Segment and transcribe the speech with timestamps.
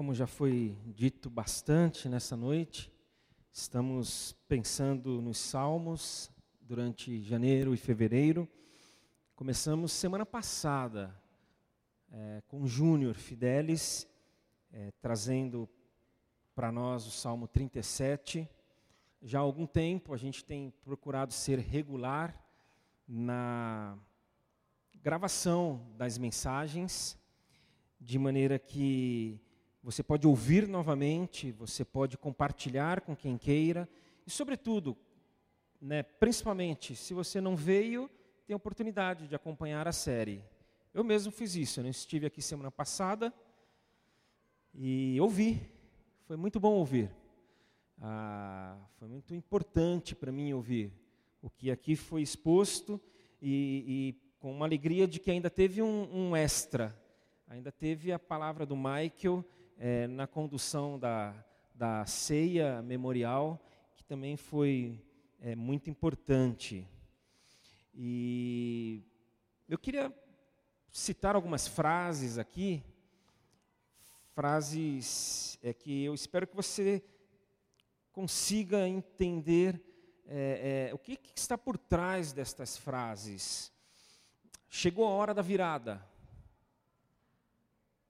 [0.00, 2.90] como já foi dito bastante nessa noite,
[3.52, 8.48] estamos pensando nos salmos durante janeiro e fevereiro.
[9.36, 11.14] Começamos semana passada
[12.10, 14.08] é, com Júnior Fidelis,
[14.72, 15.68] é, trazendo
[16.54, 18.48] para nós o Salmo 37.
[19.20, 22.42] Já há algum tempo a gente tem procurado ser regular
[23.06, 23.98] na
[24.94, 27.18] gravação das mensagens,
[28.00, 29.38] de maneira que
[29.82, 33.88] você pode ouvir novamente, você pode compartilhar com quem queira,
[34.26, 34.96] e, sobretudo,
[35.80, 38.10] né, principalmente, se você não veio,
[38.46, 40.42] tem a oportunidade de acompanhar a série.
[40.92, 43.32] Eu mesmo fiz isso, eu não estive aqui semana passada
[44.74, 45.60] e ouvi,
[46.26, 47.10] foi muito bom ouvir.
[48.02, 50.92] Ah, foi muito importante para mim ouvir
[51.42, 53.00] o que aqui foi exposto
[53.40, 56.96] e, e, com uma alegria de que ainda teve um, um extra,
[57.46, 59.44] ainda teve a palavra do Michael
[59.82, 61.34] é, na condução da,
[61.74, 63.58] da ceia memorial,
[63.96, 65.02] que também foi
[65.40, 66.86] é, muito importante.
[67.94, 69.02] E
[69.66, 70.14] eu queria
[70.90, 72.82] citar algumas frases aqui,
[74.34, 77.02] frases é, que eu espero que você
[78.12, 79.82] consiga entender
[80.26, 83.72] é, é, o que, que, está por trás destas frases.
[84.68, 86.06] Chegou a hora da virada.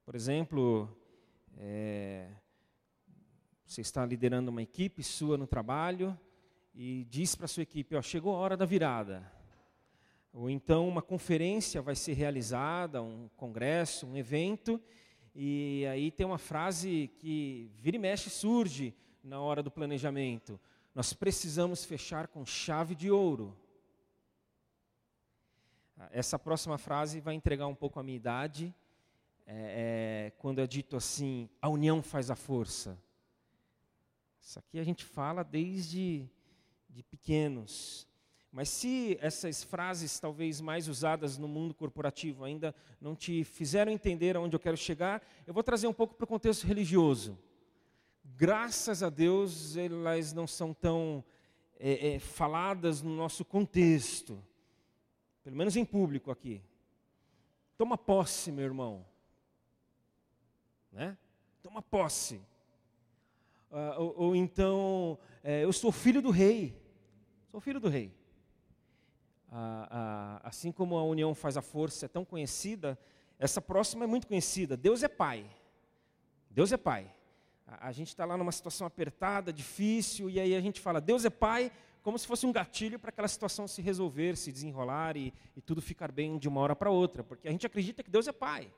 [0.05, 1.00] Por exemplo,
[1.63, 2.27] é,
[3.67, 6.19] você está liderando uma equipe sua no trabalho
[6.75, 9.31] e diz para a sua equipe: ó, chegou a hora da virada.
[10.33, 14.81] Ou então uma conferência vai ser realizada, um congresso, um evento,
[15.35, 20.59] e aí tem uma frase que vira e mexe surge na hora do planejamento.
[20.95, 23.55] Nós precisamos fechar com chave de ouro.
[26.11, 28.75] Essa próxima frase vai entregar um pouco a minha idade,
[29.53, 32.97] é, é, quando é dito assim, a união faz a força.
[34.41, 36.29] Isso aqui a gente fala desde
[36.89, 38.07] de pequenos.
[38.53, 44.37] Mas se essas frases, talvez mais usadas no mundo corporativo, ainda não te fizeram entender
[44.37, 47.37] aonde eu quero chegar, eu vou trazer um pouco para o contexto religioso.
[48.25, 51.25] Graças a Deus, elas não são tão
[51.77, 54.41] é, é, faladas no nosso contexto,
[55.43, 56.63] pelo menos em público aqui.
[57.77, 59.10] Toma posse, meu irmão
[60.93, 61.17] né?
[61.63, 62.41] Toma posse.
[63.71, 66.77] Ah, ou, ou, então, é, eu sou filho do rei.
[67.51, 68.13] Sou filho do rei.
[69.51, 72.99] Ah, ah, assim como a união faz a força, é tão conhecida,
[73.39, 74.77] essa próxima é muito conhecida.
[74.77, 75.49] Deus é pai.
[76.51, 77.13] Deus é pai.
[77.67, 81.25] A, a gente está lá numa situação apertada, difícil, e aí a gente fala, Deus
[81.25, 81.73] é pai,
[82.03, 85.83] como se fosse um gatilho para aquela situação se resolver, se desenrolar e, e tudo
[85.83, 88.73] ficar bem de uma hora para outra, porque a gente acredita que Deus é pai.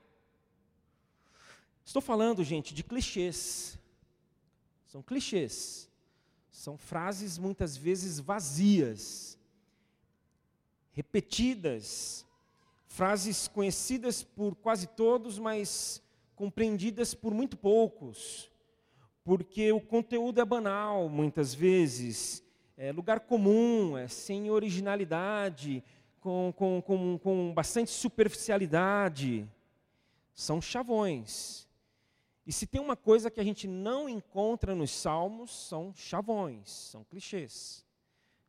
[1.85, 3.77] Estou falando, gente, de clichês.
[4.85, 5.89] São clichês.
[6.51, 9.39] São frases muitas vezes vazias,
[10.91, 12.25] repetidas,
[12.85, 15.99] frases conhecidas por quase todos, mas
[16.35, 18.51] compreendidas por muito poucos,
[19.23, 22.43] porque o conteúdo é banal muitas vezes,
[22.77, 25.83] é lugar comum, é sem originalidade,
[26.21, 29.49] com, com, com, com bastante superficialidade.
[30.33, 31.67] São chavões.
[32.45, 37.03] E se tem uma coisa que a gente não encontra nos salmos, são chavões, são
[37.05, 37.85] clichês.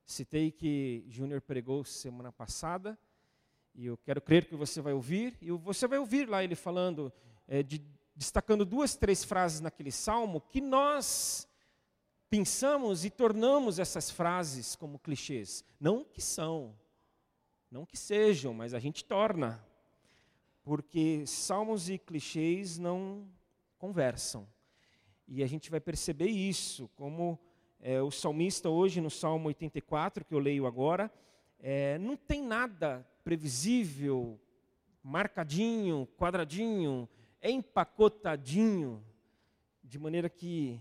[0.05, 2.99] Citei que Júnior pregou semana passada,
[3.75, 7.12] e eu quero crer que você vai ouvir, e você vai ouvir lá ele falando,
[7.47, 7.81] é, de,
[8.16, 11.49] destacando duas, três frases naquele salmo, que nós
[12.28, 15.65] pensamos e tornamos essas frases como clichês.
[15.78, 16.76] Não que são,
[17.71, 19.65] não que sejam, mas a gente torna.
[20.65, 23.28] Porque salmos e clichês não
[23.84, 24.48] conversam.
[25.28, 27.38] E a gente vai perceber isso, como
[27.78, 31.12] é, o salmista hoje no Salmo 84, que eu leio agora,
[31.58, 34.40] é, não tem nada previsível,
[35.02, 37.06] marcadinho, quadradinho,
[37.42, 39.04] empacotadinho,
[39.82, 40.80] de maneira que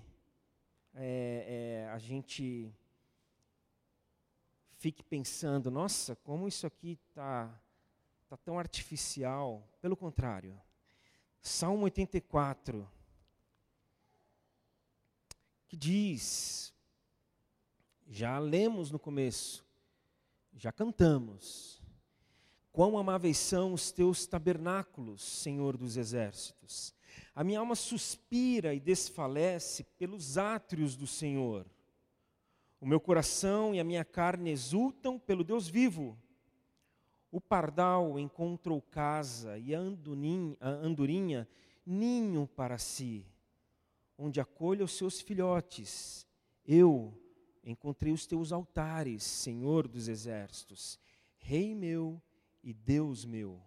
[0.96, 2.74] é, é, a gente
[4.78, 7.54] fique pensando, nossa, como isso aqui está
[8.30, 9.62] tá tão artificial.
[9.82, 10.58] Pelo contrário,
[11.46, 12.90] Salmo 84,
[15.68, 16.74] que diz,
[18.08, 19.66] já lemos no começo,
[20.56, 21.82] já cantamos,
[22.72, 26.96] quão amáveis são os teus tabernáculos, Senhor dos exércitos.
[27.36, 31.66] A minha alma suspira e desfalece pelos átrios do Senhor.
[32.80, 36.18] O meu coração e a minha carne exultam pelo Deus vivo.
[37.34, 41.50] O pardal encontrou casa e a andorinha, a andorinha
[41.84, 43.26] ninho para si.
[44.16, 46.28] onde acolha os seus filhotes.
[46.64, 47.12] Eu
[47.64, 51.00] encontrei os teus altares, Senhor dos exércitos,
[51.40, 52.22] Rei meu
[52.64, 53.60] e Deus meu.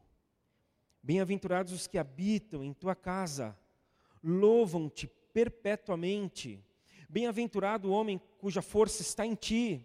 [1.02, 3.58] Bem-aventurados os que habitam em tua casa,
[4.22, 6.64] louvam-te perpetuamente.
[7.08, 9.84] Bem-aventurado o homem cuja força está em ti,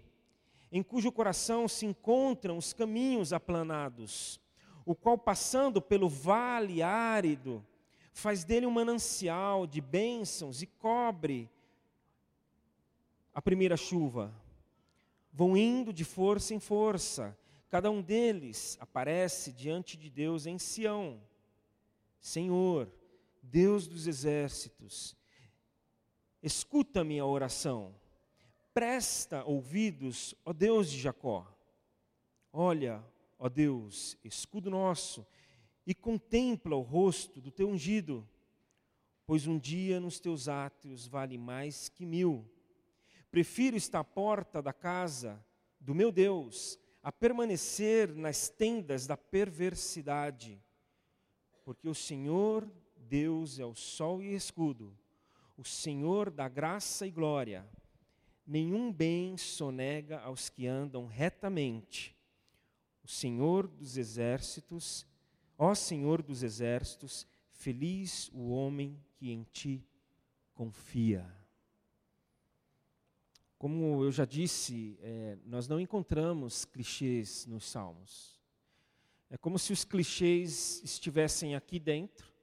[0.71, 4.39] em cujo coração se encontram os caminhos aplanados,
[4.85, 7.65] o qual, passando pelo vale árido,
[8.13, 11.49] faz dele um manancial de bênçãos e cobre
[13.33, 14.33] a primeira chuva.
[15.33, 17.37] Vão indo de força em força,
[17.69, 21.21] cada um deles aparece diante de Deus em Sião.
[22.19, 22.91] Senhor,
[23.41, 25.15] Deus dos exércitos,
[26.43, 27.95] escuta minha oração,
[28.73, 31.47] presta ouvidos, ó Deus de Jacó.
[32.51, 33.03] Olha,
[33.37, 35.25] ó Deus, escudo nosso,
[35.85, 38.27] e contempla o rosto do teu ungido,
[39.25, 42.45] pois um dia nos teus átrios vale mais que mil.
[43.29, 45.43] Prefiro estar à porta da casa
[45.79, 50.61] do meu Deus a permanecer nas tendas da perversidade,
[51.63, 54.95] porque o Senhor Deus é o sol e escudo,
[55.57, 57.67] o Senhor da graça e glória.
[58.51, 62.15] Nenhum bem sonega aos que andam retamente.
[63.03, 65.05] O Senhor dos exércitos
[65.63, 69.87] Ó Senhor dos exércitos, feliz o homem que em ti
[70.55, 71.23] confia.
[73.59, 78.41] Como eu já disse, é, nós não encontramos clichês nos salmos.
[79.29, 82.33] É como se os clichês estivessem aqui dentro,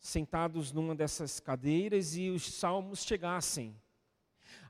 [0.00, 3.76] sentados numa dessas cadeiras e os salmos chegassem.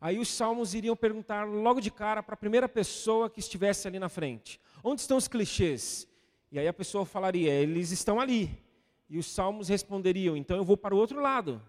[0.02, 4.00] Aí os salmos iriam perguntar logo de cara para a primeira pessoa que estivesse ali
[4.00, 6.08] na frente: onde estão os clichês?
[6.50, 8.60] E aí a pessoa falaria: eles estão ali.
[9.08, 11.62] E os salmos responderiam: então eu vou para o outro lado.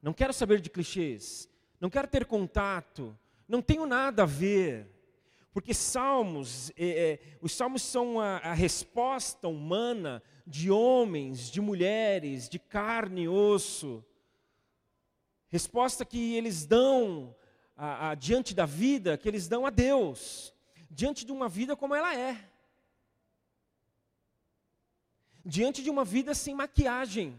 [0.00, 1.46] Não quero saber de clichês.
[1.78, 3.14] Não quero ter contato.
[3.46, 4.86] Não tenho nada a ver.
[5.52, 12.48] Porque salmos, é, é, os salmos são a, a, resposta humana de homens, de mulheres,
[12.48, 14.02] de carne e osso.
[15.48, 17.34] Resposta que eles dão
[17.76, 20.52] a, a, diante da vida, que eles dão a Deus
[20.90, 22.50] diante de uma vida como ela é.
[25.44, 27.38] Diante de uma vida sem maquiagem.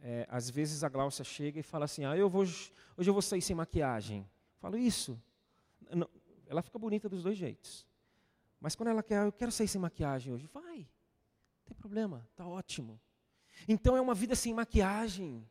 [0.00, 3.22] É, às vezes a Glaucia chega e fala assim: ah, eu vou, hoje eu vou
[3.22, 4.28] sair sem maquiagem.
[4.58, 5.20] Falo isso.
[5.90, 6.08] Não,
[6.46, 7.86] ela fica bonita dos dois jeitos.
[8.60, 10.78] Mas quando ela quer, eu quero sair sem maquiagem hoje, vai.
[10.78, 13.00] Não tem problema, está ótimo.
[13.66, 15.46] Então é uma vida sem maquiagem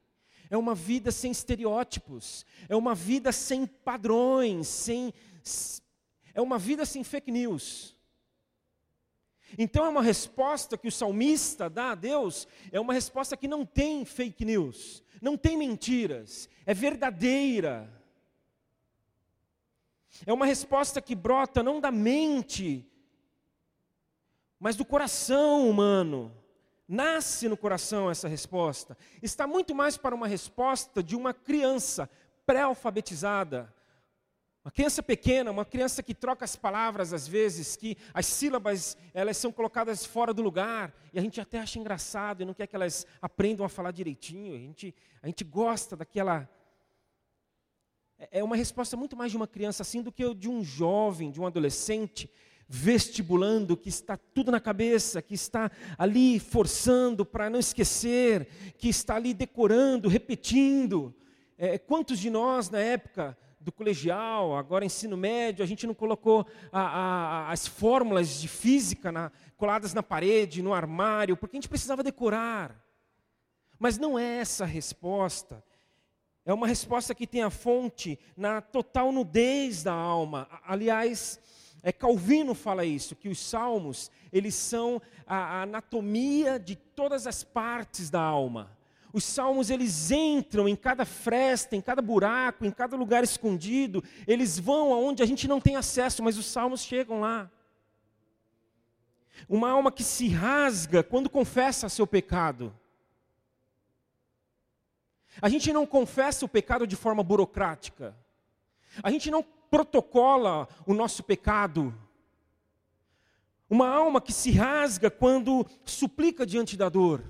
[0.54, 5.12] é uma vida sem estereótipos, é uma vida sem padrões, sem
[6.32, 7.98] é uma vida sem fake news.
[9.58, 13.66] Então é uma resposta que o salmista dá a Deus, é uma resposta que não
[13.66, 17.92] tem fake news, não tem mentiras, é verdadeira.
[20.28, 22.88] É uma resposta que brota não da mente,
[24.60, 26.43] mas do coração humano.
[26.94, 28.96] Nasce no coração essa resposta.
[29.20, 32.08] Está muito mais para uma resposta de uma criança
[32.46, 33.74] pré-alfabetizada.
[34.64, 39.38] Uma criança pequena, uma criança que troca as palavras às vezes, que as sílabas elas
[39.38, 42.76] são colocadas fora do lugar, e a gente até acha engraçado e não quer que
[42.76, 44.54] elas aprendam a falar direitinho.
[44.54, 46.48] A gente, a gente gosta daquela.
[48.20, 51.32] É, é uma resposta muito mais de uma criança assim do que de um jovem,
[51.32, 52.30] de um adolescente
[52.68, 59.16] vestibulando, que está tudo na cabeça, que está ali forçando para não esquecer, que está
[59.16, 61.14] ali decorando, repetindo.
[61.58, 66.46] É, quantos de nós, na época do colegial, agora ensino médio, a gente não colocou
[66.72, 71.70] a, a, as fórmulas de física na, coladas na parede, no armário, porque a gente
[71.70, 72.84] precisava decorar.
[73.80, 75.64] Mas não é essa a resposta.
[76.46, 80.48] É uma resposta que tem a fonte na total nudez da alma.
[80.66, 81.40] Aliás,
[81.84, 87.44] é, Calvino fala isso, que os salmos, eles são a, a anatomia de todas as
[87.44, 88.72] partes da alma.
[89.12, 94.58] Os salmos, eles entram em cada fresta, em cada buraco, em cada lugar escondido, eles
[94.58, 97.52] vão aonde a gente não tem acesso, mas os salmos chegam lá.
[99.50, 102.74] Uma alma que se rasga quando confessa seu pecado.
[105.42, 108.16] A gente não confessa o pecado de forma burocrática.
[109.02, 111.92] A gente não protocola o nosso pecado.
[113.68, 117.24] Uma alma que se rasga quando suplica diante da dor.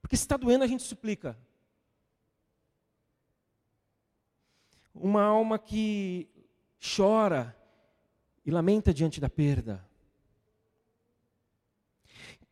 [0.00, 1.38] Porque se está doendo, a gente suplica.
[4.94, 6.30] Uma alma que
[6.96, 7.54] chora
[8.42, 9.86] e lamenta diante da perda.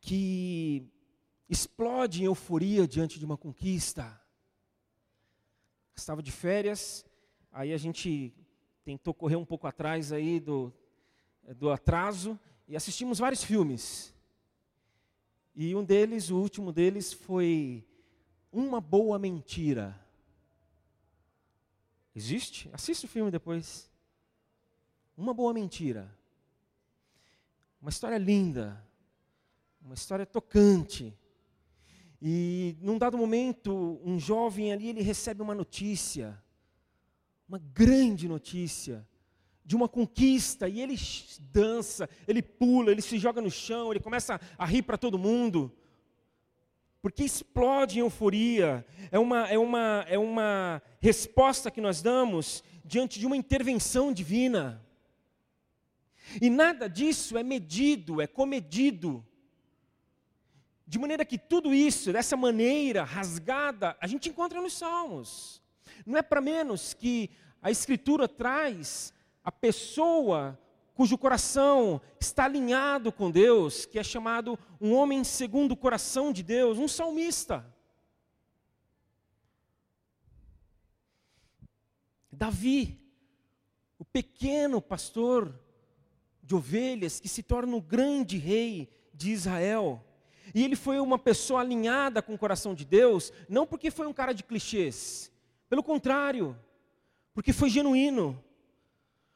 [0.01, 0.87] que
[1.49, 4.21] explode em euforia diante de uma conquista.
[5.95, 7.08] Estava de férias,
[7.51, 8.33] aí a gente
[8.83, 10.73] tentou correr um pouco atrás aí do,
[11.55, 14.13] do atraso e assistimos vários filmes.
[15.55, 17.85] E um deles, o último deles, foi
[18.51, 19.99] Uma Boa Mentira.
[22.15, 22.69] Existe?
[22.71, 23.89] Assista o filme depois.
[25.17, 26.15] Uma Boa Mentira.
[27.81, 28.85] Uma história linda,
[29.81, 31.17] uma história tocante.
[32.21, 36.41] E num dado momento, um jovem ali, ele recebe uma notícia,
[37.49, 39.05] uma grande notícia,
[39.65, 40.95] de uma conquista e ele
[41.51, 45.75] dança, ele pula, ele se joga no chão, ele começa a rir para todo mundo.
[47.01, 48.85] Porque explode em euforia.
[49.11, 54.85] É uma, é, uma, é uma resposta que nós damos diante de uma intervenção divina.
[56.39, 59.25] E nada disso é medido, é comedido.
[60.85, 65.63] De maneira que tudo isso, dessa maneira rasgada, a gente encontra nos Salmos.
[66.05, 67.29] Não é para menos que
[67.61, 70.57] a Escritura traz a pessoa
[70.93, 76.43] cujo coração está alinhado com Deus, que é chamado um homem segundo o coração de
[76.43, 77.65] Deus, um salmista.
[82.29, 82.99] Davi,
[83.97, 85.57] o pequeno pastor
[86.43, 90.03] de ovelhas que se torna o grande rei de Israel.
[90.53, 94.13] E ele foi uma pessoa alinhada com o coração de Deus, não porque foi um
[94.13, 95.31] cara de clichês,
[95.69, 96.59] pelo contrário,
[97.33, 98.43] porque foi genuíno,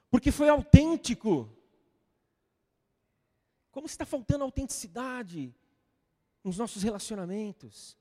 [0.10, 1.50] porque foi autêntico.
[3.72, 5.54] Como está faltando autenticidade
[6.44, 7.98] nos nossos relacionamentos?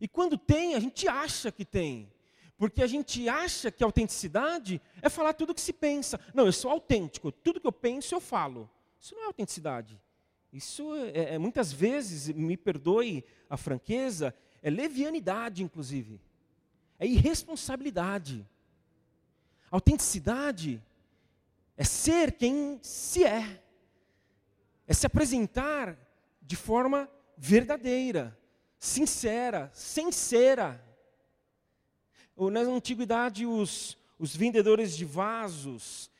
[0.00, 2.12] E quando tem, a gente acha que tem.
[2.56, 6.18] Porque a gente acha que autenticidade é falar tudo o que se pensa.
[6.34, 8.68] Não, eu sou autêntico, tudo que eu penso eu falo.
[9.00, 10.00] Isso não é autenticidade.
[10.52, 16.20] Isso é, é muitas vezes, me perdoe a franqueza, é levianidade, inclusive.
[16.98, 18.46] É irresponsabilidade.
[19.70, 20.82] Autenticidade
[21.76, 23.62] é ser quem se é.
[24.86, 25.98] É se apresentar
[26.40, 28.38] de forma verdadeira,
[28.78, 30.82] sincera, sincera.
[32.36, 36.10] Na antiguidade, os, os vendedores de vasos,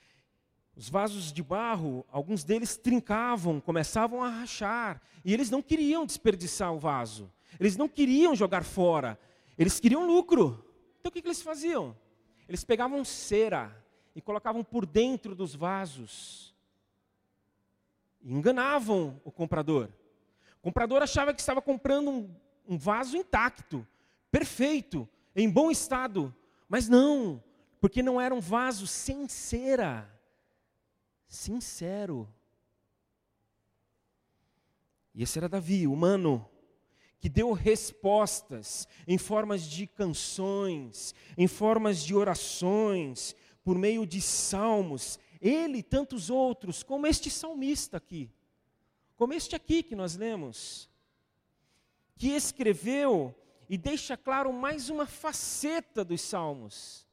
[0.74, 6.72] os vasos de barro, alguns deles trincavam, começavam a rachar, e eles não queriam desperdiçar
[6.72, 9.18] o vaso, eles não queriam jogar fora,
[9.56, 10.62] eles queriam lucro.
[11.06, 11.96] Então o que, que eles faziam?
[12.48, 13.80] Eles pegavam cera,
[14.12, 16.52] e colocavam por dentro dos vasos.
[18.20, 19.88] E enganavam o comprador.
[20.58, 22.34] O comprador achava que estava comprando um,
[22.66, 23.86] um vaso intacto,
[24.32, 26.34] perfeito, em bom estado.
[26.68, 27.40] Mas não,
[27.80, 30.12] porque não era um vaso sem cera.
[31.28, 32.28] Sincero.
[35.14, 36.50] E esse era Davi, humano,
[37.20, 45.18] que deu respostas em formas de canções, em formas de orações, por meio de salmos,
[45.40, 48.30] ele e tantos outros, como este salmista aqui,
[49.16, 50.88] como este aqui que nós lemos,
[52.16, 53.34] que escreveu
[53.68, 57.06] e deixa claro mais uma faceta dos salmos.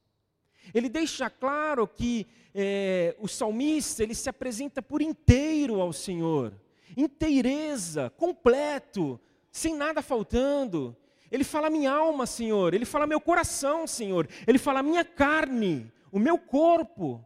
[0.72, 6.54] Ele deixa claro que é, o salmista ele se apresenta por inteiro ao Senhor,
[6.96, 9.20] inteireza, completo,
[9.54, 10.96] sem nada faltando.
[11.30, 12.74] Ele fala minha alma, Senhor.
[12.74, 14.28] Ele fala meu coração, Senhor.
[14.48, 17.24] Ele fala minha carne o meu corpo,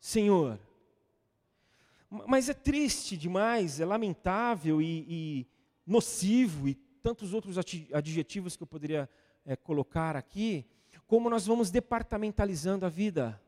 [0.00, 0.58] Senhor.
[2.26, 5.46] Mas é triste demais, é lamentável e, e
[5.86, 7.56] nocivo, e tantos outros
[7.92, 9.08] adjetivos que eu poderia
[9.46, 10.66] é, colocar aqui,
[11.06, 13.40] como nós vamos departamentalizando a vida.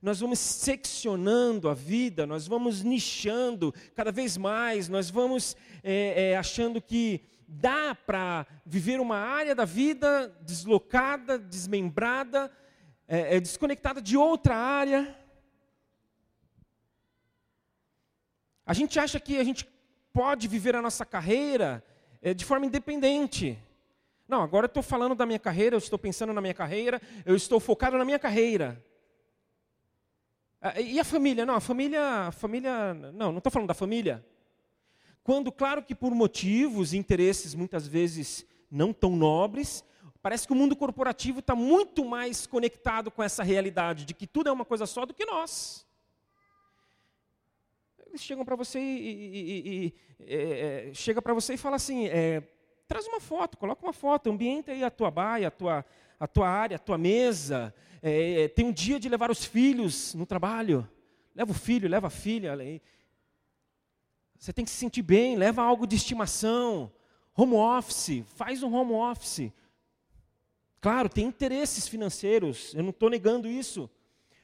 [0.00, 6.36] Nós vamos seccionando a vida, nós vamos nichando cada vez mais, nós vamos é, é,
[6.36, 12.50] achando que dá para viver uma área da vida deslocada, desmembrada,
[13.06, 15.16] é, é desconectada de outra área.
[18.64, 19.66] A gente acha que a gente
[20.12, 21.84] pode viver a nossa carreira
[22.20, 23.58] é, de forma independente.
[24.26, 27.36] Não, agora eu estou falando da minha carreira, eu estou pensando na minha carreira, eu
[27.36, 28.84] estou focado na minha carreira.
[30.78, 31.46] E a família?
[31.46, 34.24] Não, a família, a família, não, não estou falando da família.
[35.26, 39.84] Quando, claro que por motivos e interesses muitas vezes não tão nobres,
[40.26, 44.48] Parece que o mundo corporativo está muito mais conectado com essa realidade de que tudo
[44.48, 45.86] é uma coisa só do que nós.
[48.08, 49.94] Eles chegam para você e, e, e
[50.26, 52.42] é, é, chega para você e fala assim: é,
[52.88, 55.84] traz uma foto, coloca uma foto, ambienta aí a tua baia, a tua,
[56.18, 57.72] a tua área, a tua mesa.
[58.02, 60.88] É, é, tem um dia de levar os filhos no trabalho.
[61.36, 62.56] Leva o filho, leva a filha.
[64.38, 66.92] Você tem que se sentir bem, leva algo de estimação.
[67.36, 69.52] Home office, faz um home office.
[70.80, 73.90] Claro, tem interesses financeiros, eu não estou negando isso.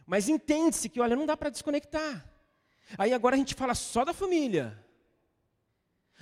[0.07, 2.29] Mas entende-se que, olha, não dá para desconectar.
[2.99, 4.79] Aí agora a gente fala só da família.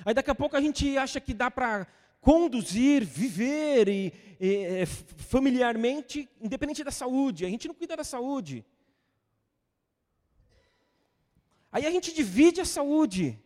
[0.04, 1.86] Aí daqui a pouco a gente acha que dá para
[2.20, 7.44] conduzir, viver e, e, é, familiarmente, independente da saúde.
[7.44, 8.64] A gente não cuida da saúde.
[11.72, 13.38] Aí a gente divide a saúde.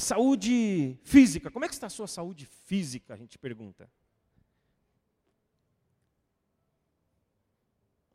[0.00, 1.50] Saúde física.
[1.50, 3.14] Como é que está a sua saúde física?
[3.14, 3.90] A gente pergunta.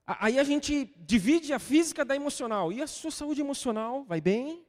[0.07, 2.71] Aí a gente divide a física da emocional.
[2.71, 4.65] E a sua saúde emocional vai bem?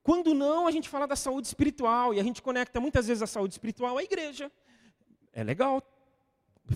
[0.00, 3.26] Quando não, a gente fala da saúde espiritual e a gente conecta muitas vezes a
[3.26, 4.50] saúde espiritual à igreja.
[5.32, 5.82] É legal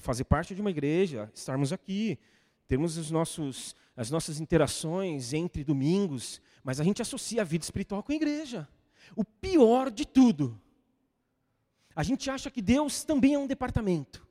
[0.00, 2.18] fazer parte de uma igreja, estarmos aqui,
[2.66, 8.02] termos os nossos, as nossas interações entre domingos, mas a gente associa a vida espiritual
[8.02, 8.68] com a igreja.
[9.16, 10.60] O pior de tudo,
[11.94, 14.28] a gente acha que Deus também é um departamento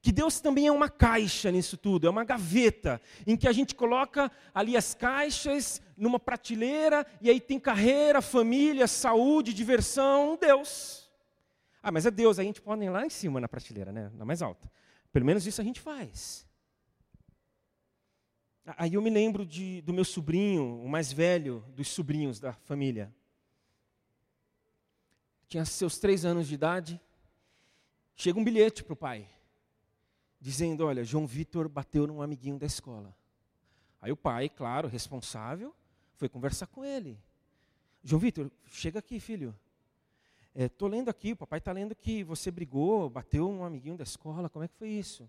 [0.00, 3.74] que Deus também é uma caixa nisso tudo, é uma gaveta, em que a gente
[3.74, 11.10] coloca ali as caixas numa prateleira, e aí tem carreira, família, saúde, diversão, Deus.
[11.82, 14.10] Ah, mas é Deus, a gente pode ir lá em cima na prateleira, né?
[14.14, 14.70] na mais alta.
[15.12, 16.46] Pelo menos isso a gente faz.
[18.78, 23.14] Aí eu me lembro de, do meu sobrinho, o mais velho dos sobrinhos da família.
[25.48, 27.00] Tinha seus três anos de idade.
[28.16, 29.28] Chega um bilhete para o pai
[30.44, 33.16] dizendo: Olha, João Vitor bateu num amiguinho da escola.
[33.98, 35.74] Aí o pai, claro, responsável,
[36.16, 37.18] foi conversar com ele.
[38.02, 39.58] João Vitor, chega aqui, filho.
[40.54, 44.04] Estou é, lendo aqui, o papai está lendo que você brigou, bateu um amiguinho da
[44.04, 45.28] escola, como é que foi isso?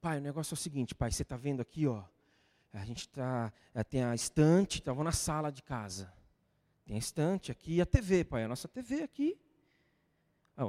[0.00, 2.04] Pai, o negócio é o seguinte, pai, você está vendo aqui, ó,
[2.72, 6.12] a gente tá, é, tem a estante, estava na sala de casa.
[6.84, 9.38] Tem a estante aqui e a TV, pai, a nossa TV aqui.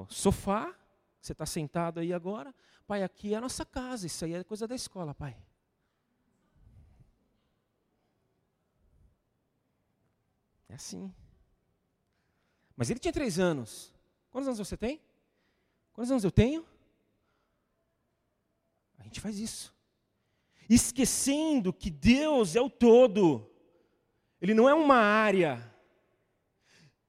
[0.10, 0.76] Sofá,
[1.22, 2.54] você está sentado aí agora.
[2.88, 5.36] Pai, aqui é a nossa casa, isso aí é coisa da escola, pai.
[10.70, 11.14] É assim.
[12.76, 13.94] Mas ele tinha três anos.
[14.30, 15.02] Quantos anos você tem?
[15.94, 16.66] Quantos anos eu tenho?
[19.00, 19.74] A gente faz isso.
[20.70, 23.50] Esquecendo que Deus é o todo.
[24.42, 25.74] Ele não é uma área.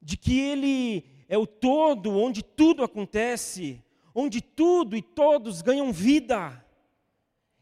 [0.00, 3.82] De que Ele é o todo onde tudo acontece
[4.18, 6.64] onde tudo e todos ganham vida.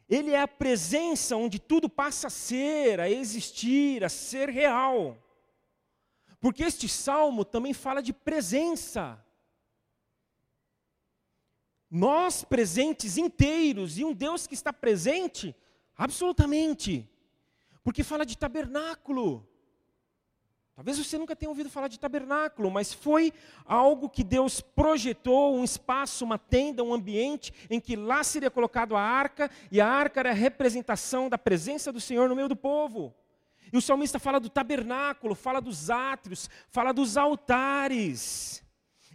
[0.09, 5.19] Ele é a presença onde tudo passa a ser, a existir, a ser real.
[6.39, 9.21] Porque este salmo também fala de presença.
[11.91, 15.57] Nós presentes inteiros e um Deus que está presente
[15.97, 17.09] absolutamente.
[17.83, 19.45] Porque fala de tabernáculo.
[20.75, 23.33] Talvez você nunca tenha ouvido falar de tabernáculo, mas foi
[23.65, 28.97] algo que Deus projetou, um espaço, uma tenda, um ambiente em que lá seria colocado
[28.97, 32.57] a arca, e a arca era a representação da presença do Senhor no meio do
[32.57, 33.15] povo.
[33.73, 38.63] E o salmista fala do tabernáculo, fala dos átrios, fala dos altares.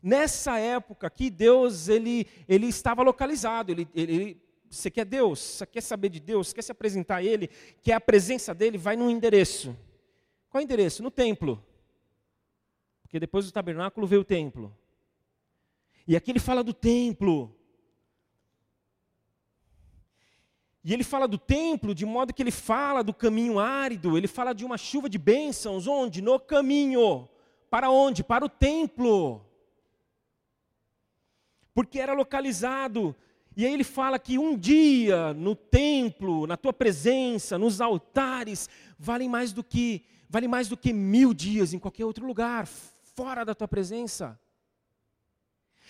[0.02, 3.72] Nessa época aqui, Deus ele, ele estava localizado.
[3.72, 5.39] Ele, ele, você quer Deus?
[5.39, 6.54] Você quer saber de Deus?
[6.54, 7.50] Quer se apresentar a Ele?
[7.82, 8.78] Quer a presença dele?
[8.78, 9.76] Vai num endereço.
[10.49, 11.03] Qual é o endereço?
[11.03, 11.63] No templo.
[13.03, 14.75] Porque depois do tabernáculo veio o templo.
[16.07, 17.55] E aqui ele fala do templo.
[20.83, 24.53] E ele fala do templo de modo que ele fala do caminho árido, ele fala
[24.53, 26.21] de uma chuva de bênçãos, onde?
[26.21, 27.29] No caminho.
[27.69, 28.23] Para onde?
[28.23, 29.45] Para o templo.
[31.73, 33.15] Porque era localizado.
[33.60, 39.28] E aí ele fala que um dia no templo, na tua presença, nos altares, valem
[39.28, 43.54] mais do que vale mais do que mil dias em qualquer outro lugar, fora da
[43.54, 44.39] tua presença.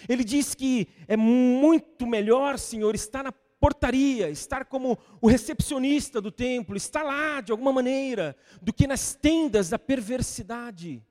[0.08, 6.32] Ele diz que é muito melhor, Senhor, estar na portaria, estar como o recepcionista do
[6.32, 11.06] templo, estar lá de alguma maneira, do que nas tendas da perversidade.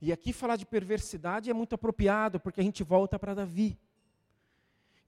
[0.00, 3.78] E aqui falar de perversidade é muito apropriado, porque a gente volta para Davi,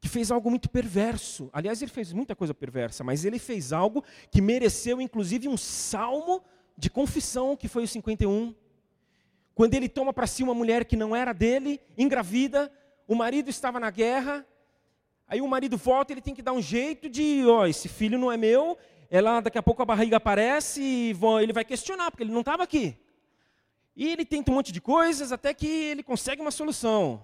[0.00, 1.50] que fez algo muito perverso.
[1.52, 6.42] Aliás, ele fez muita coisa perversa, mas ele fez algo que mereceu, inclusive, um salmo
[6.76, 8.54] de confissão, que foi o 51.
[9.54, 12.70] Quando ele toma para si uma mulher que não era dele, engravida,
[13.08, 14.46] o marido estava na guerra,
[15.26, 18.18] aí o marido volta, ele tem que dar um jeito de, ó, oh, esse filho
[18.18, 18.76] não é meu,
[19.10, 22.62] ela daqui a pouco a barriga aparece e ele vai questionar, porque ele não estava
[22.62, 22.98] aqui.
[23.96, 27.22] E ele tenta um monte de coisas até que ele consegue uma solução.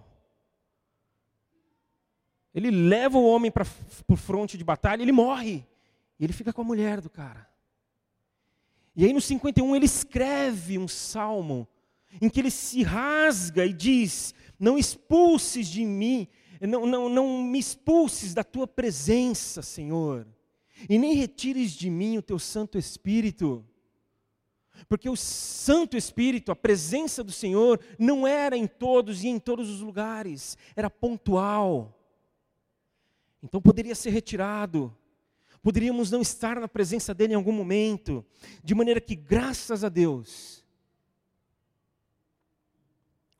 [2.54, 3.66] Ele leva o homem para
[4.08, 5.66] o fronte de batalha, ele morre.
[6.18, 7.48] E ele fica com a mulher do cara.
[8.94, 11.66] E aí no 51 ele escreve um salmo
[12.20, 16.28] em que ele se rasga e diz: Não expulses de mim,
[16.60, 20.26] não, não, não me expulses da tua presença, Senhor,
[20.88, 23.64] e nem retires de mim o teu Santo Espírito.
[24.88, 29.70] Porque o Santo Espírito, a presença do Senhor, não era em todos e em todos
[29.70, 31.98] os lugares, era pontual.
[33.42, 34.96] Então poderia ser retirado,
[35.62, 38.24] poderíamos não estar na presença dele em algum momento,
[38.62, 40.64] de maneira que, graças a Deus,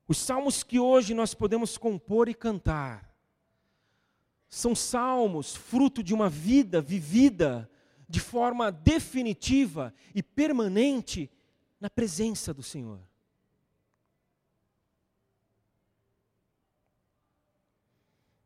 [0.09, 3.15] os salmos que hoje nós podemos compor e cantar,
[4.49, 7.71] são salmos fruto de uma vida vivida
[8.09, 11.31] de forma definitiva e permanente
[11.81, 13.01] na presença do Senhor.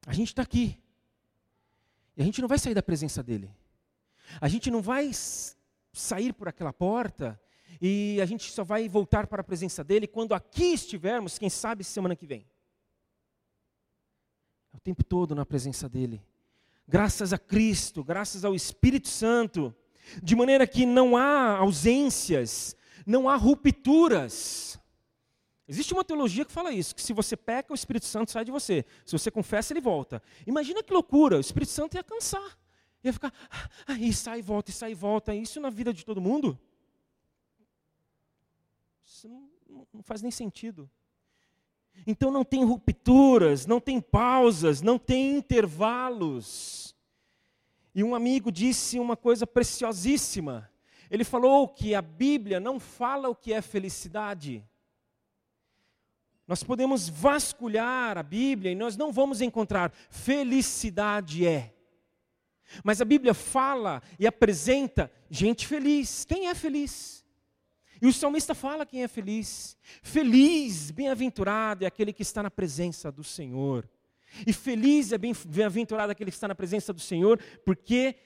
[0.06, 0.78] A gente está aqui.
[2.16, 3.50] E a gente não vai sair da presença dEle.
[4.40, 5.10] A gente não vai
[5.92, 7.40] sair por aquela porta
[7.80, 11.84] e a gente só vai voltar para a presença dEle quando aqui estivermos, quem sabe
[11.84, 12.46] semana que vem.
[14.72, 16.22] É o tempo todo na presença dEle
[16.86, 19.74] graças a Cristo, graças ao Espírito Santo,
[20.22, 24.78] de maneira que não há ausências, não há rupturas.
[25.68, 28.52] Existe uma teologia que fala isso, que se você peca, o Espírito Santo sai de
[28.52, 28.84] você.
[29.04, 30.22] Se você confessa, ele volta.
[30.46, 32.56] Imagina que loucura, o Espírito Santo ia cansar.
[33.02, 33.32] Ia ficar,
[33.86, 35.34] ah, e sai e volta, e sai e volta.
[35.34, 36.58] Isso na vida de todo mundo?
[39.04, 39.48] Isso não,
[39.92, 40.88] não faz nem sentido.
[42.06, 46.94] Então não tem rupturas, não tem pausas, não tem intervalos.
[47.94, 50.70] E um amigo disse uma coisa preciosíssima.
[51.10, 54.64] Ele falou que a Bíblia não fala o que é felicidade.
[56.46, 61.74] Nós podemos vasculhar a Bíblia e nós não vamos encontrar felicidade é.
[62.84, 66.24] Mas a Bíblia fala e apresenta gente feliz.
[66.24, 67.24] Quem é feliz?
[68.00, 69.76] E o salmista fala quem é feliz.
[70.02, 73.88] Feliz, bem-aventurado é aquele que está na presença do Senhor.
[74.46, 78.16] E feliz é bem-aventurado aquele que está na presença do Senhor, porque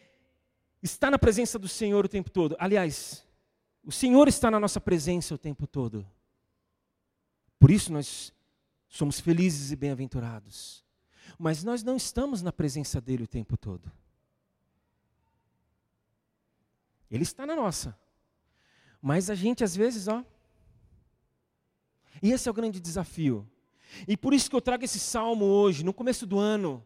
[0.83, 2.57] está na presença do Senhor o tempo todo.
[2.59, 3.25] Aliás,
[3.85, 6.07] o Senhor está na nossa presença o tempo todo.
[7.61, 8.33] Por isso nós
[8.89, 10.83] somos felizes e bem-aventurados.
[11.39, 13.93] Mas nós não estamos na presença dele o tempo todo.
[17.11, 17.97] Ele está na nossa.
[19.01, 20.25] Mas a gente, às vezes, ó.
[22.23, 23.47] E esse é o grande desafio.
[24.09, 26.85] E por isso que eu trago esse salmo hoje, no começo do ano,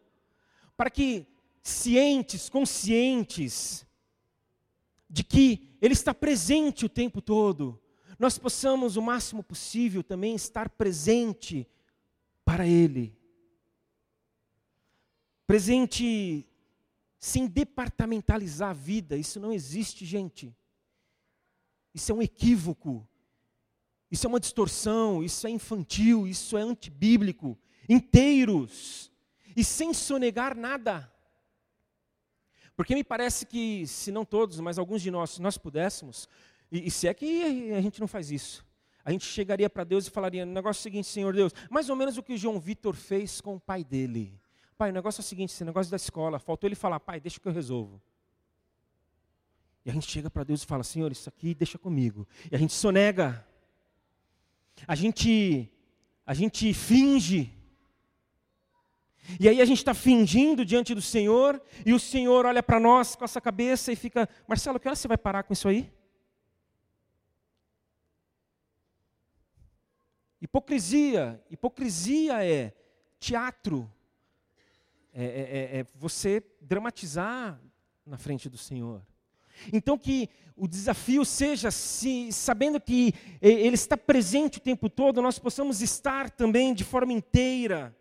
[0.77, 1.27] para que
[1.63, 3.87] cientes, conscientes
[5.09, 7.81] de que Ele está presente o tempo todo,
[8.19, 11.67] nós possamos o máximo possível também estar presente
[12.45, 13.17] para Ele.
[15.47, 16.47] Presente
[17.19, 20.55] sem departamentalizar a vida, isso não existe, gente.
[21.95, 23.09] Isso é um equívoco.
[24.11, 27.59] Isso é uma distorção, isso é infantil, isso é antibíblico.
[27.89, 29.11] Inteiros.
[29.57, 31.11] E sem sonegar nada.
[32.77, 36.29] Porque me parece que, se não todos, mas alguns de nós, se nós pudéssemos,
[36.71, 38.65] e, e se é que a gente não faz isso,
[39.05, 41.91] a gente chegaria para Deus e falaria: o negócio é o seguinte, Senhor Deus, mais
[41.91, 44.41] ou menos o que o João Vitor fez com o pai dele.
[44.79, 47.39] Pai, o negócio é o seguinte: esse negócio da escola, faltou ele falar, pai, deixa
[47.39, 48.01] que eu resolvo.
[49.85, 52.27] E a gente chega para Deus e fala: Senhor, isso aqui deixa comigo.
[52.51, 53.47] E a gente sonega.
[54.89, 55.71] A gente,
[56.27, 57.53] a gente finge.
[59.39, 63.15] E aí a gente está fingindo diante do Senhor, e o Senhor olha para nós
[63.15, 65.93] com essa cabeça e fica: Marcelo, que hora você vai parar com isso aí?
[70.45, 71.43] Hipocrisia.
[71.51, 72.75] Hipocrisia é
[73.19, 73.91] teatro.
[75.11, 77.59] É, é, é, é você dramatizar
[78.05, 79.01] na frente do Senhor.
[79.73, 85.39] Então que o desafio seja, se, sabendo que Ele está presente o tempo todo, nós
[85.39, 87.97] possamos estar também de forma inteira,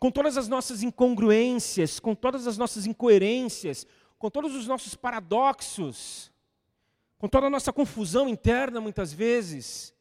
[0.00, 3.86] com todas as nossas incongruências, com todas as nossas incoerências,
[4.18, 6.32] com todos os nossos paradoxos,
[7.18, 9.94] com toda a nossa confusão interna muitas vezes.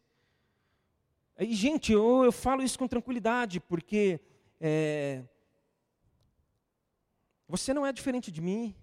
[1.39, 4.19] E, gente, eu, eu falo isso com tranquilidade, porque
[4.59, 5.23] é,
[7.47, 8.75] você não é diferente de mim.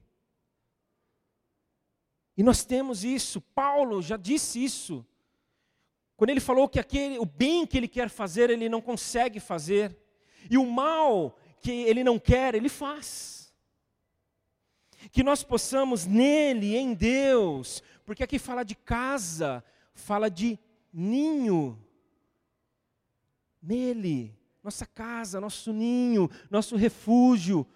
[2.36, 3.40] E nós temos isso.
[3.40, 5.06] Paulo já disse isso.
[6.16, 9.96] Quando ele falou que aquele, o bem que ele quer fazer, ele não consegue fazer.
[10.48, 13.52] E o mal que ele não quer, ele faz.
[15.10, 19.62] Que nós possamos nele, em Deus, porque aqui fala de casa,
[19.92, 20.58] fala de
[20.92, 21.83] ninho.
[23.66, 27.66] Nele, nossa casa, nosso ninho, nosso refúgio,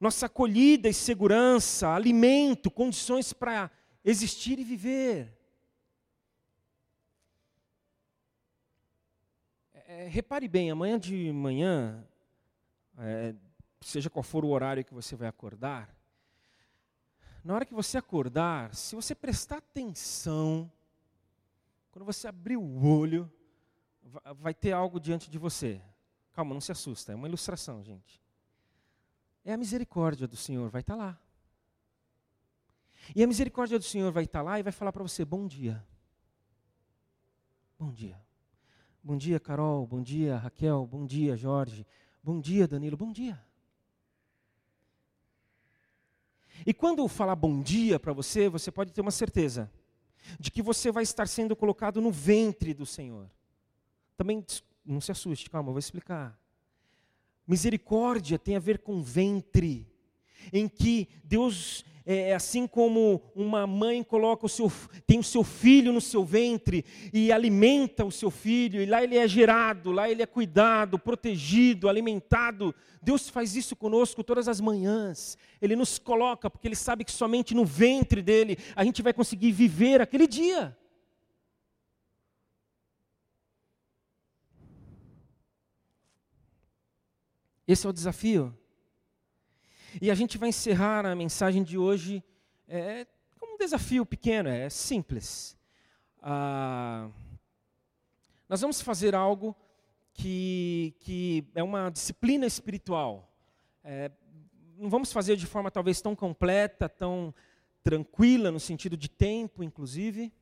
[0.00, 3.70] nossa acolhida e segurança, alimento, condições para
[4.02, 5.36] existir e viver.
[9.74, 12.02] É, repare bem, amanhã de manhã,
[12.96, 13.34] é,
[13.82, 15.94] seja qual for o horário que você vai acordar,
[17.44, 20.70] na hora que você acordar, se você prestar atenção,
[21.90, 23.30] quando você abrir o olho,
[24.36, 25.80] vai ter algo diante de você.
[26.32, 28.20] Calma, não se assusta, é uma ilustração, gente.
[29.44, 31.20] É a misericórdia do Senhor, vai estar tá lá.
[33.14, 35.46] E a misericórdia do Senhor vai estar tá lá e vai falar para você: bom
[35.46, 35.84] dia.
[37.78, 38.20] Bom dia.
[39.02, 39.86] Bom dia, Carol.
[39.86, 40.86] Bom dia, Raquel.
[40.86, 41.86] Bom dia, Jorge.
[42.22, 42.96] Bom dia, Danilo.
[42.96, 43.42] Bom dia.
[46.66, 49.70] E quando eu falar bom dia para você, você pode ter uma certeza
[50.38, 53.30] de que você vai estar sendo colocado no ventre do Senhor.
[54.20, 54.44] Também
[54.84, 56.38] não se assuste, calma, eu vou explicar.
[57.48, 59.90] Misericórdia tem a ver com ventre,
[60.52, 64.70] em que Deus é, é assim como uma mãe coloca o seu,
[65.06, 69.16] tem o seu filho no seu ventre e alimenta o seu filho, e lá ele
[69.16, 72.74] é gerado, lá ele é cuidado, protegido, alimentado.
[73.00, 75.38] Deus faz isso conosco todas as manhãs.
[75.62, 79.50] Ele nos coloca porque ele sabe que somente no ventre dele a gente vai conseguir
[79.50, 80.76] viver aquele dia.
[87.70, 88.52] Esse é o desafio.
[90.02, 92.20] E a gente vai encerrar a mensagem de hoje
[92.66, 93.06] é,
[93.38, 95.56] com um desafio pequeno, é simples.
[96.20, 97.08] Ah,
[98.48, 99.54] nós vamos fazer algo
[100.12, 103.32] que, que é uma disciplina espiritual.
[103.84, 104.10] É,
[104.76, 107.32] não vamos fazer de forma talvez tão completa, tão
[107.84, 110.32] tranquila, no sentido de tempo, inclusive,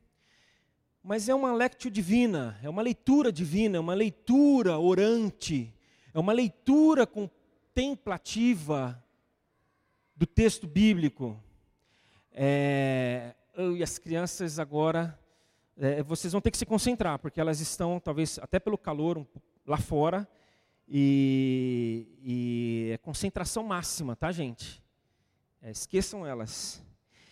[1.03, 5.75] mas é uma lectio divina, é uma leitura divina, é uma leitura orante,
[6.19, 9.01] é uma leitura contemplativa
[10.17, 11.41] do texto bíblico.
[12.33, 13.37] É,
[13.77, 15.17] e as crianças agora,
[15.77, 19.25] é, vocês vão ter que se concentrar, porque elas estão, talvez até pelo calor, um,
[19.65, 20.29] lá fora,
[20.89, 24.83] e, e, é concentração máxima, tá, gente?
[25.63, 26.83] É, esqueçam elas.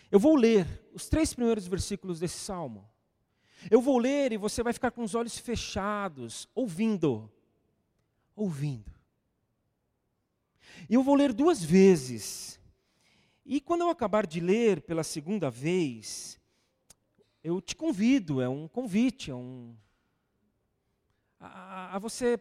[0.09, 2.89] Eu vou ler os três primeiros versículos desse salmo.
[3.69, 7.29] Eu vou ler e você vai ficar com os olhos fechados, ouvindo.
[8.37, 8.89] Ouvindo.
[10.89, 12.57] Eu vou ler duas vezes.
[13.43, 16.39] E quando eu acabar de ler pela segunda vez,
[17.43, 19.75] eu te convido, é um convite, é um
[21.39, 22.39] a, a você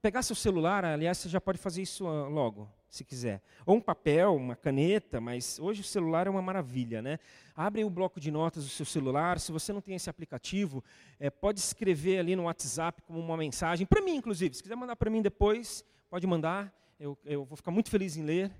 [0.00, 3.42] pegar seu celular, aliás, você já pode fazer isso ah, logo, se quiser.
[3.64, 7.18] Ou um papel, uma caneta, mas hoje o celular é uma maravilha, né?
[7.54, 10.82] Abre o bloco de notas do seu celular, se você não tem esse aplicativo,
[11.18, 14.96] é, pode escrever ali no WhatsApp como uma mensagem, para mim inclusive, se quiser mandar
[14.96, 18.50] para mim depois, pode mandar, eu, eu, vou ficar muito feliz em ler.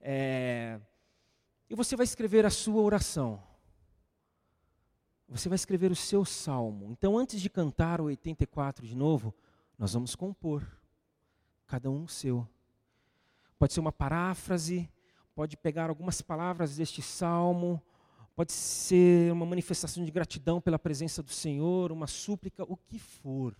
[0.00, 0.80] É,
[1.68, 3.42] e você vai escrever a sua oração.
[5.28, 6.90] Você vai escrever o seu salmo.
[6.90, 9.34] Então, antes de cantar o 84 de novo,
[9.78, 10.62] nós vamos compor.
[11.66, 12.46] Cada um o seu.
[13.62, 14.90] Pode ser uma paráfrase,
[15.36, 17.80] pode pegar algumas palavras deste salmo,
[18.34, 23.56] pode ser uma manifestação de gratidão pela presença do Senhor, uma súplica, o que for.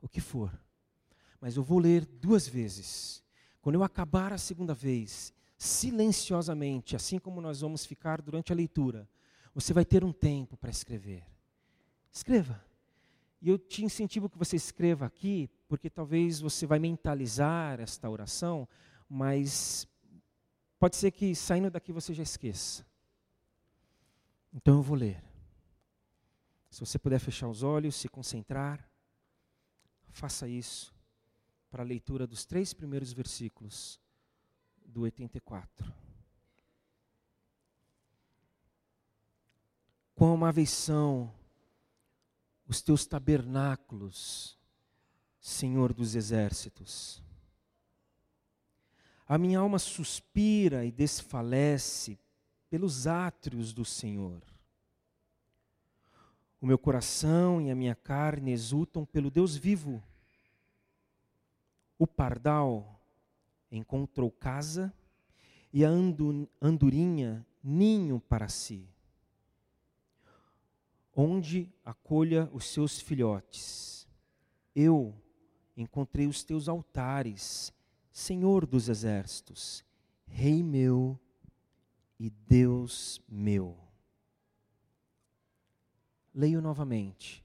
[0.00, 0.56] O que for.
[1.40, 3.20] Mas eu vou ler duas vezes.
[3.60, 9.08] Quando eu acabar a segunda vez, silenciosamente, assim como nós vamos ficar durante a leitura,
[9.52, 11.26] você vai ter um tempo para escrever.
[12.12, 12.64] Escreva.
[13.40, 18.68] E eu te incentivo que você escreva aqui, porque talvez você vai mentalizar esta oração,
[19.08, 19.86] mas
[20.78, 22.84] pode ser que saindo daqui você já esqueça.
[24.52, 25.22] Então eu vou ler.
[26.70, 28.90] Se você puder fechar os olhos, se concentrar,
[30.10, 30.94] faça isso
[31.70, 34.00] para a leitura dos três primeiros versículos
[34.84, 35.92] do 84.
[40.14, 41.32] Quão amáveis são
[42.68, 44.58] os teus tabernáculos,
[45.40, 47.22] Senhor dos exércitos.
[49.26, 52.18] A minha alma suspira e desfalece
[52.68, 54.42] pelos átrios do Senhor.
[56.60, 60.02] O meu coração e a minha carne exultam pelo Deus vivo.
[61.98, 63.00] O pardal
[63.70, 64.92] encontrou casa
[65.72, 65.88] e a
[66.60, 68.88] andorinha ninho para si,
[71.20, 74.06] onde acolha os seus filhotes.
[74.72, 75.20] Eu
[75.76, 77.72] encontrei os teus altares,
[78.12, 79.84] Senhor dos exércitos,
[80.28, 81.18] Rei meu
[82.20, 83.76] e Deus meu.
[86.32, 87.44] Leio novamente.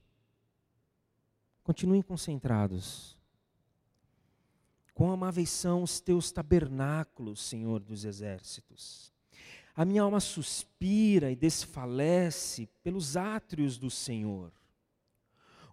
[1.64, 3.18] Continuem concentrados.
[4.92, 9.13] Quão amáveis são os teus tabernáculos, Senhor dos exércitos.
[9.76, 14.52] A minha alma suspira e desfalece pelos átrios do Senhor.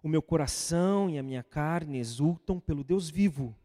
[0.02, 3.56] O meu coração e a minha carne exultam pelo Deus vivo.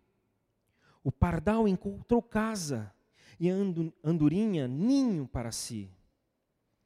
[1.04, 2.93] O pardal encontrou casa
[3.39, 3.54] e a
[4.04, 5.89] andorinha ninho para si,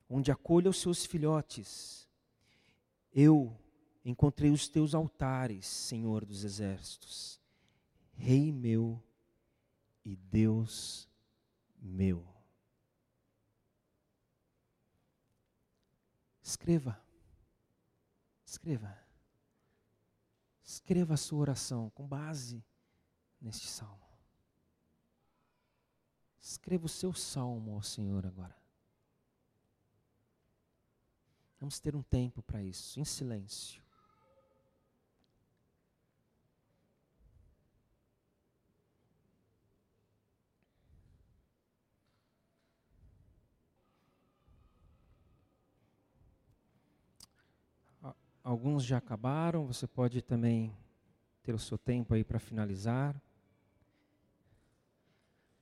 [0.10, 2.08] onde acolha os seus filhotes.
[3.14, 3.54] Eu
[4.06, 7.42] encontrei os teus altares, Senhor dos exércitos,
[8.14, 9.02] Rei meu
[10.06, 11.10] e Deus
[11.82, 12.24] meu.
[16.52, 17.02] Escreva.
[18.46, 18.98] Escreva.
[20.62, 22.62] Escreva a sua oração com base
[23.40, 24.06] neste salmo.
[26.42, 28.56] Escreva o seu salmo ao Senhor agora.
[31.58, 33.82] Vamos ter um tempo para isso, em silêncio.
[48.44, 50.76] Alguns já acabaram, você pode também
[51.44, 53.16] ter o seu tempo aí para finalizar.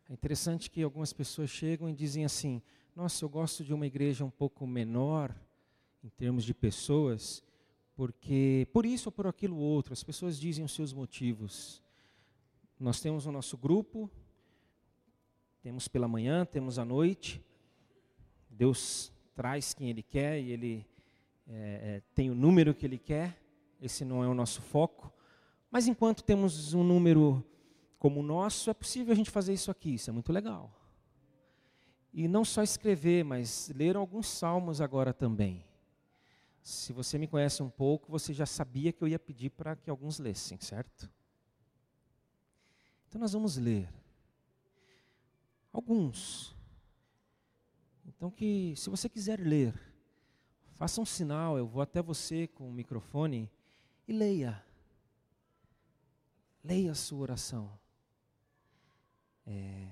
[0.09, 2.61] É interessante que algumas pessoas chegam e dizem assim:
[2.95, 5.35] Nossa, eu gosto de uma igreja um pouco menor
[6.01, 7.43] em termos de pessoas,
[7.95, 11.83] porque por isso ou por aquilo outro, as pessoas dizem os seus motivos.
[12.79, 14.09] Nós temos o nosso grupo,
[15.61, 17.43] temos pela manhã, temos à noite.
[18.49, 20.87] Deus traz quem Ele quer e Ele
[21.51, 23.41] é, tem o número que ele quer,
[23.81, 25.12] esse não é o nosso foco.
[25.71, 27.43] Mas enquanto temos um número
[27.97, 30.73] como o nosso, é possível a gente fazer isso aqui, isso é muito legal.
[32.13, 35.63] E não só escrever, mas ler alguns salmos agora também.
[36.62, 39.89] Se você me conhece um pouco, você já sabia que eu ia pedir para que
[39.89, 41.09] alguns lessem, certo?
[43.07, 43.89] Então nós vamos ler.
[45.71, 46.55] Alguns.
[48.05, 49.88] Então que, se você quiser ler,
[50.79, 53.51] Faça um sinal, eu vou até você com o microfone
[54.07, 54.63] e leia.
[56.63, 57.69] Leia a sua oração.
[59.45, 59.89] É,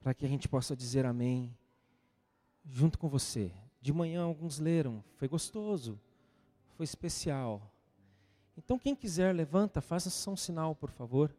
[0.00, 1.56] para que a gente possa dizer amém
[2.68, 3.52] junto com você.
[3.80, 5.96] De manhã alguns leram, foi gostoso,
[6.76, 7.70] foi especial.
[8.58, 11.32] Então quem quiser levanta, faça só um sinal, por favor.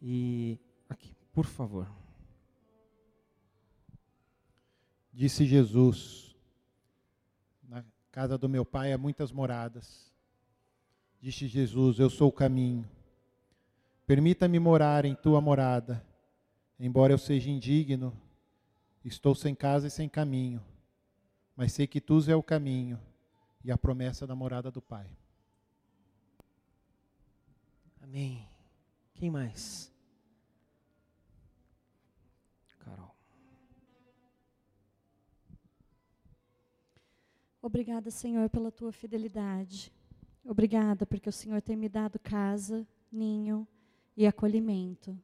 [0.00, 1.90] E aqui, por favor.
[5.12, 6.33] Disse Jesus:
[8.14, 10.08] casa do meu pai há muitas moradas.
[11.20, 12.88] Disse Jesus: Eu sou o caminho.
[14.06, 16.06] Permita-me morar em tua morada.
[16.78, 18.16] Embora eu seja indigno,
[19.04, 20.62] estou sem casa e sem caminho,
[21.56, 23.00] mas sei que tu é o caminho
[23.64, 25.10] e a promessa da morada do Pai.
[28.00, 28.46] Amém.
[29.14, 29.93] Quem mais?
[37.64, 39.90] Obrigada, Senhor, pela tua fidelidade.
[40.44, 43.66] Obrigada porque o Senhor tem me dado casa, ninho
[44.14, 45.18] e acolhimento.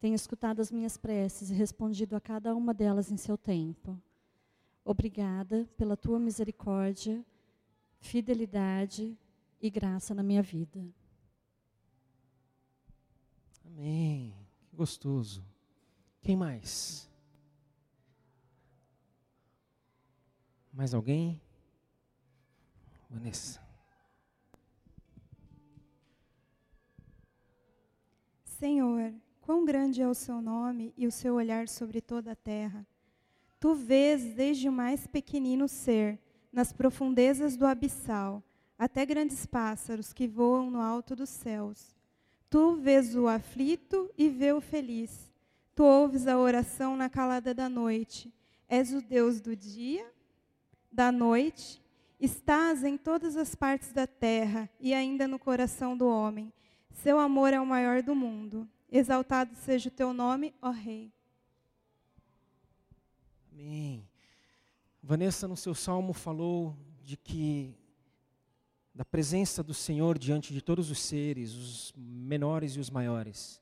[0.00, 4.00] Tem escutado as minhas preces e respondido a cada uma delas em seu tempo.
[4.82, 7.22] Obrigada pela tua misericórdia,
[8.00, 9.14] fidelidade
[9.60, 10.82] e graça na minha vida.
[13.62, 14.34] Amém.
[14.70, 15.44] Que gostoso.
[16.22, 17.06] Quem mais?
[20.72, 21.43] Mais alguém?
[23.14, 23.60] Vanessa.
[28.42, 32.84] Senhor, quão grande é o seu nome e o seu olhar sobre toda a terra.
[33.60, 36.18] Tu vês desde o mais pequenino ser,
[36.52, 38.42] nas profundezas do abissal,
[38.76, 41.94] até grandes pássaros que voam no alto dos céus.
[42.50, 45.32] Tu vês o aflito e vê o feliz.
[45.72, 48.34] Tu ouves a oração na calada da noite.
[48.68, 50.04] És o Deus do dia,
[50.90, 51.83] da noite
[52.24, 56.50] Estás em todas as partes da terra e ainda no coração do homem.
[56.90, 58.66] Seu amor é o maior do mundo.
[58.90, 61.12] Exaltado seja o teu nome, ó Rei.
[63.52, 64.08] Amém.
[65.02, 67.74] Vanessa, no seu salmo, falou de que
[68.94, 73.60] da presença do Senhor diante de todos os seres, os menores e os maiores.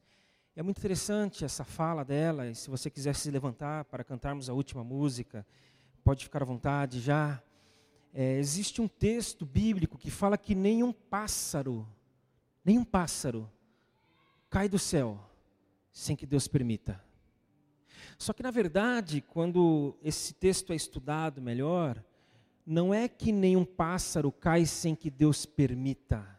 [0.54, 4.52] É muito interessante essa fala dela, e se você quiser se levantar para cantarmos a
[4.52, 5.44] última música,
[6.04, 7.42] pode ficar à vontade já.
[8.12, 11.88] É, existe um texto bíblico que fala que nenhum pássaro,
[12.64, 13.50] nenhum pássaro
[14.50, 15.18] cai do céu
[15.90, 17.02] sem que Deus permita.
[18.18, 22.04] Só que na verdade, quando esse texto é estudado melhor,
[22.66, 26.38] não é que nenhum pássaro cai sem que Deus permita,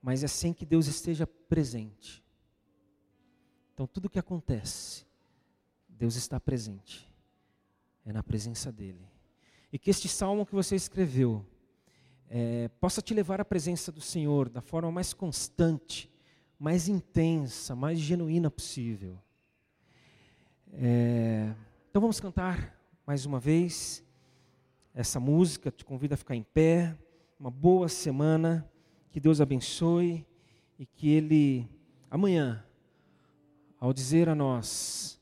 [0.00, 2.24] mas é sem que Deus esteja presente.
[3.74, 5.04] Então tudo o que acontece,
[5.88, 7.10] Deus está presente.
[8.06, 9.09] É na presença dele.
[9.72, 11.44] E que este salmo que você escreveu
[12.28, 16.10] é, possa te levar à presença do Senhor da forma mais constante,
[16.58, 19.18] mais intensa, mais genuína possível.
[20.72, 21.52] É,
[21.90, 24.04] então vamos cantar mais uma vez
[24.94, 26.96] essa música, te convido a ficar em pé.
[27.38, 28.70] Uma boa semana,
[29.10, 30.26] que Deus abençoe
[30.78, 31.68] e que Ele,
[32.10, 32.64] amanhã,
[33.78, 35.20] ao dizer a nós,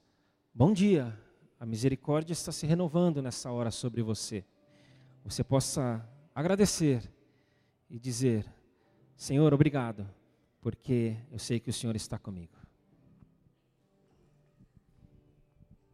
[0.53, 1.16] bom dia,
[1.59, 4.44] a misericórdia está se renovando nessa hora sobre você,
[5.24, 7.02] você possa agradecer
[7.90, 8.46] e dizer:
[9.16, 10.09] Senhor, obrigado,
[10.61, 12.57] porque eu sei que o Senhor está comigo.